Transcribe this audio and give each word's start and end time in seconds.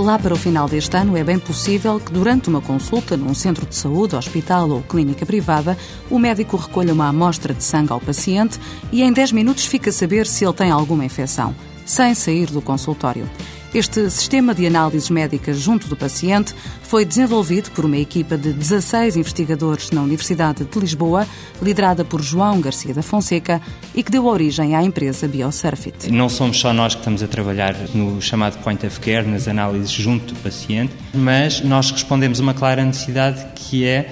Lá 0.00 0.18
para 0.18 0.32
o 0.32 0.36
final 0.36 0.66
deste 0.66 0.96
ano, 0.96 1.14
é 1.14 1.22
bem 1.22 1.38
possível 1.38 2.00
que, 2.00 2.10
durante 2.10 2.48
uma 2.48 2.62
consulta 2.62 3.18
num 3.18 3.34
centro 3.34 3.66
de 3.66 3.76
saúde, 3.76 4.16
hospital 4.16 4.70
ou 4.70 4.80
clínica 4.80 5.26
privada, 5.26 5.76
o 6.08 6.18
médico 6.18 6.56
recolha 6.56 6.94
uma 6.94 7.08
amostra 7.08 7.52
de 7.52 7.62
sangue 7.62 7.92
ao 7.92 8.00
paciente 8.00 8.58
e 8.90 9.02
em 9.02 9.12
10 9.12 9.32
minutos 9.32 9.66
fica 9.66 9.90
a 9.90 9.92
saber 9.92 10.26
se 10.26 10.42
ele 10.42 10.54
tem 10.54 10.70
alguma 10.70 11.04
infecção, 11.04 11.54
sem 11.84 12.14
sair 12.14 12.46
do 12.46 12.62
consultório. 12.62 13.28
Este 13.72 14.10
sistema 14.10 14.52
de 14.52 14.66
análises 14.66 15.08
médicas 15.10 15.56
junto 15.56 15.86
do 15.86 15.96
paciente 15.96 16.52
foi 16.82 17.04
desenvolvido 17.04 17.70
por 17.70 17.84
uma 17.84 17.98
equipa 17.98 18.36
de 18.36 18.52
16 18.52 19.16
investigadores 19.16 19.92
na 19.92 20.02
Universidade 20.02 20.64
de 20.64 20.78
Lisboa, 20.80 21.24
liderada 21.62 22.04
por 22.04 22.20
João 22.20 22.60
Garcia 22.60 22.92
da 22.92 23.00
Fonseca 23.00 23.62
e 23.94 24.02
que 24.02 24.10
deu 24.10 24.26
origem 24.26 24.74
à 24.74 24.82
empresa 24.82 25.28
BioSurfit. 25.28 26.10
Não 26.10 26.28
somos 26.28 26.58
só 26.58 26.72
nós 26.72 26.94
que 26.94 27.00
estamos 27.00 27.22
a 27.22 27.28
trabalhar 27.28 27.76
no 27.94 28.20
chamado 28.20 28.60
point 28.64 28.84
of 28.84 28.98
care, 28.98 29.24
nas 29.24 29.46
análises 29.46 29.92
junto 29.92 30.34
do 30.34 30.40
paciente, 30.40 30.92
mas 31.14 31.60
nós 31.60 31.92
respondemos 31.92 32.40
a 32.40 32.42
uma 32.42 32.54
clara 32.54 32.84
necessidade 32.84 33.46
que 33.54 33.84
é 33.84 34.10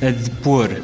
a 0.00 0.10
de 0.12 0.30
pôr 0.30 0.70
uh, 0.70 0.82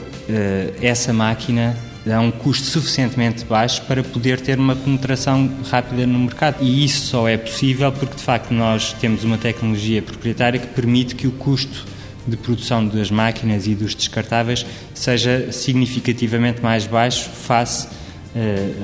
essa 0.82 1.12
máquina 1.12 1.76
a 2.12 2.20
um 2.20 2.30
custo 2.30 2.66
suficientemente 2.66 3.44
baixo 3.44 3.82
para 3.82 4.02
poder 4.02 4.40
ter 4.40 4.58
uma 4.58 4.76
penetração 4.76 5.50
rápida 5.68 6.06
no 6.06 6.18
mercado. 6.18 6.62
E 6.62 6.84
isso 6.84 7.06
só 7.06 7.28
é 7.28 7.36
possível 7.36 7.90
porque, 7.90 8.16
de 8.16 8.22
facto, 8.22 8.52
nós 8.52 8.92
temos 8.94 9.24
uma 9.24 9.36
tecnologia 9.36 10.00
proprietária 10.00 10.60
que 10.60 10.68
permite 10.68 11.14
que 11.14 11.26
o 11.26 11.32
custo 11.32 11.84
de 12.26 12.36
produção 12.36 12.86
das 12.86 13.10
máquinas 13.10 13.66
e 13.66 13.74
dos 13.74 13.94
descartáveis 13.94 14.66
seja 14.94 15.50
significativamente 15.52 16.60
mais 16.60 16.86
baixo 16.86 17.28
face 17.30 17.88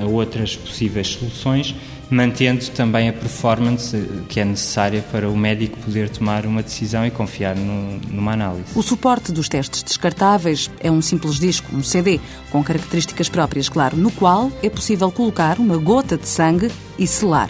a 0.01 0.05
outras 0.05 0.55
possíveis 0.55 1.07
soluções 1.07 1.75
mantendo 2.13 2.65
também 2.67 3.09
a 3.09 3.13
performance 3.13 3.97
que 4.29 4.39
é 4.39 4.45
necessária 4.45 5.03
para 5.11 5.29
o 5.29 5.35
médico 5.35 5.77
poder 5.79 6.09
tomar 6.09 6.45
uma 6.45 6.61
decisão 6.61 7.05
e 7.05 7.11
confiar 7.11 7.55
no, 7.55 7.99
numa 8.09 8.33
análise. 8.33 8.65
O 8.75 8.83
suporte 8.83 9.31
dos 9.31 9.49
testes 9.49 9.83
descartáveis 9.83 10.69
é 10.79 10.91
um 10.91 11.01
simples 11.01 11.39
disco, 11.39 11.75
um 11.75 11.83
CD, 11.83 12.19
com 12.51 12.63
características 12.63 13.29
próprias, 13.29 13.67
claro, 13.67 13.97
no 13.97 14.11
qual 14.11 14.51
é 14.61 14.69
possível 14.69 15.11
colocar 15.11 15.59
uma 15.59 15.77
gota 15.77 16.17
de 16.17 16.27
sangue 16.27 16.71
e 16.97 17.07
selar. 17.07 17.49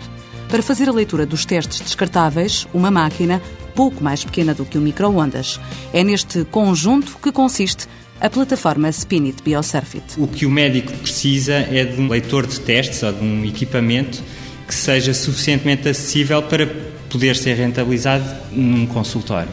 Para 0.50 0.64
fazer 0.64 0.88
a 0.88 0.94
leitura 0.94 1.26
dos 1.26 1.46
testes 1.46 1.82
descartáveis, 1.82 2.68
uma 2.74 2.92
máquina 2.92 3.42
pouco 3.76 4.04
mais 4.04 4.24
pequena 4.24 4.54
do 4.54 4.66
que 4.66 4.78
o 4.78 4.82
micro-ondas. 4.82 5.60
É 5.92 6.04
neste 6.04 6.46
conjunto 6.46 7.18
que 7.22 7.32
consiste 7.32 7.88
a 8.24 8.30
plataforma 8.30 8.90
Spinit 8.90 9.44
Biosurfit. 9.44 10.18
O 10.18 10.28
que 10.28 10.46
o 10.46 10.50
médico 10.50 10.94
precisa 10.94 11.56
é 11.56 11.84
de 11.84 12.00
um 12.00 12.08
leitor 12.08 12.48
de 12.48 12.58
testes 12.58 13.04
ou 13.04 13.12
de 13.12 13.22
um 13.22 13.44
equipamento 13.44 14.24
que 14.66 14.74
seja 14.74 15.14
suficientemente 15.14 15.90
acessível 15.90 16.42
para 16.42 16.66
poder 17.10 17.36
ser 17.36 17.56
rentabilizado 17.56 18.24
num 18.54 18.88
consultório. 18.88 19.52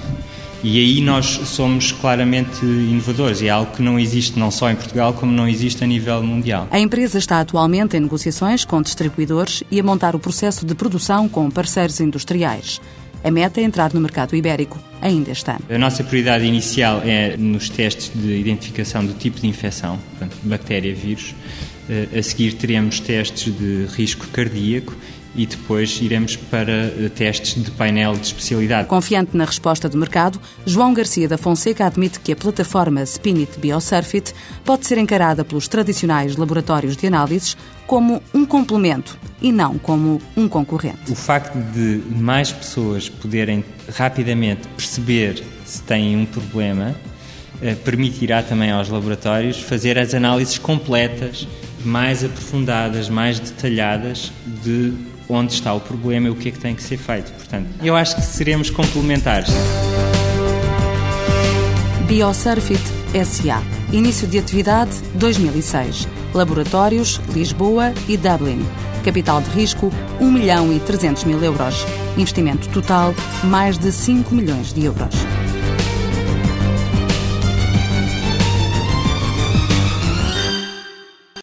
E 0.62 0.78
aí 0.78 1.00
nós 1.00 1.26
somos 1.26 1.90
claramente 1.90 2.64
inovadores 2.64 3.40
e 3.40 3.48
é 3.48 3.50
algo 3.50 3.72
que 3.72 3.82
não 3.82 3.98
existe 3.98 4.38
não 4.38 4.52
só 4.52 4.70
em 4.70 4.76
Portugal, 4.76 5.14
como 5.14 5.32
não 5.32 5.48
existe 5.48 5.82
a 5.82 5.86
nível 5.86 6.22
mundial. 6.22 6.68
A 6.70 6.78
empresa 6.78 7.18
está 7.18 7.40
atualmente 7.40 7.96
em 7.96 8.00
negociações 8.00 8.64
com 8.64 8.80
distribuidores 8.80 9.64
e 9.68 9.80
a 9.80 9.82
montar 9.82 10.14
o 10.14 10.20
processo 10.20 10.64
de 10.64 10.76
produção 10.76 11.28
com 11.28 11.50
parceiros 11.50 11.98
industriais. 11.98 12.80
A 13.22 13.30
meta 13.30 13.60
é 13.60 13.64
entrar 13.64 13.92
no 13.92 14.00
mercado 14.00 14.34
ibérico 14.34 14.78
ainda 15.00 15.30
este 15.30 15.50
ano. 15.50 15.60
A 15.68 15.78
nossa 15.78 16.02
prioridade 16.02 16.44
inicial 16.44 17.02
é 17.04 17.36
nos 17.36 17.68
testes 17.68 18.10
de 18.14 18.38
identificação 18.38 19.04
do 19.04 19.12
tipo 19.12 19.40
de 19.40 19.46
infecção, 19.46 19.98
portanto, 20.10 20.36
bactéria, 20.42 20.94
vírus. 20.94 21.34
Eh, 21.88 22.18
a 22.18 22.22
seguir 22.22 22.54
teremos 22.54 23.00
testes 23.00 23.54
de 23.56 23.86
risco 23.94 24.26
cardíaco 24.28 24.94
e 25.34 25.46
depois 25.46 25.98
iremos 26.00 26.36
para 26.36 26.72
eh, 26.72 27.10
testes 27.14 27.62
de 27.62 27.70
painel 27.70 28.14
de 28.14 28.26
especialidade. 28.26 28.88
Confiante 28.88 29.36
na 29.36 29.44
resposta 29.44 29.88
do 29.88 29.96
mercado, 29.96 30.40
João 30.66 30.92
Garcia 30.92 31.28
da 31.28 31.38
Fonseca 31.38 31.86
admite 31.86 32.20
que 32.20 32.32
a 32.32 32.36
plataforma 32.36 33.04
Spinit 33.04 33.58
Biosurfit 33.58 34.34
pode 34.64 34.86
ser 34.86 34.98
encarada 34.98 35.44
pelos 35.44 35.68
tradicionais 35.68 36.36
laboratórios 36.36 36.96
de 36.96 37.06
análises 37.06 37.56
como 37.86 38.22
um 38.32 38.44
complemento 38.44 39.18
e 39.40 39.50
não 39.50 39.78
como 39.78 40.20
um 40.36 40.48
concorrente. 40.48 41.10
O 41.10 41.14
facto 41.14 41.56
de 41.72 42.02
mais 42.14 42.52
pessoas 42.52 43.08
poderem 43.08 43.64
rapidamente 43.92 44.68
perceber 44.68 45.42
se 45.64 45.82
têm 45.82 46.16
um 46.16 46.26
problema 46.26 46.94
eh, 47.62 47.74
permitirá 47.74 48.42
também 48.42 48.70
aos 48.70 48.88
laboratórios 48.88 49.60
fazer 49.60 49.98
as 49.98 50.14
análises 50.14 50.56
completas, 50.56 51.46
mais 51.84 52.24
aprofundadas, 52.24 53.08
mais 53.08 53.38
detalhadas 53.38 54.32
de 54.62 54.94
onde 55.30 55.52
está 55.52 55.72
o 55.72 55.80
problema 55.80 56.28
e 56.28 56.30
o 56.30 56.34
que 56.34 56.48
é 56.48 56.52
que 56.52 56.58
tem 56.58 56.74
que 56.74 56.82
ser 56.82 56.96
feito. 56.96 57.32
Portanto, 57.32 57.68
eu 57.82 57.96
acho 57.96 58.16
que 58.16 58.22
seremos 58.22 58.70
complementares. 58.70 59.50
Biosurfit 62.06 62.82
SA. 63.24 63.62
Início 63.92 64.26
de 64.26 64.38
atividade 64.38 64.90
2006. 65.14 66.08
Laboratórios 66.34 67.20
Lisboa 67.32 67.92
e 68.08 68.16
Dublin. 68.16 68.64
Capital 69.04 69.40
de 69.40 69.50
risco 69.50 69.92
1 70.20 70.30
milhão 70.30 70.72
e 70.72 70.80
300 70.80 71.24
mil 71.24 71.42
euros. 71.42 71.86
Investimento 72.16 72.68
total 72.68 73.14
mais 73.44 73.78
de 73.78 73.90
5 73.90 74.34
milhões 74.34 74.72
de 74.72 74.84
euros. 74.84 75.14